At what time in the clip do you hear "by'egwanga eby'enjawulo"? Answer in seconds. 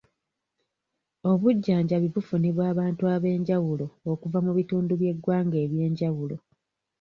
5.01-6.35